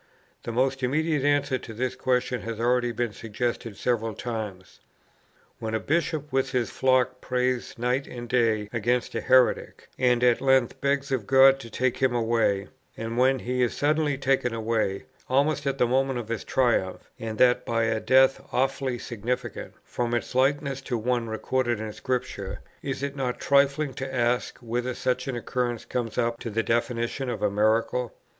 [0.41, 4.79] The more immediate answer to this question has already been suggested several times.
[5.59, 10.41] When a Bishop with his flock prays night and day against a heretic, and at
[10.41, 15.05] length begs of God to take him away, and when he is suddenly taken away,
[15.29, 20.15] almost at the moment of his triumph, and that by a death awfully significant, from
[20.15, 25.27] its likeness to one recorded in Scripture, is it not trifling to ask whether such
[25.27, 28.15] an occurrence comes up to the definition of a miracle?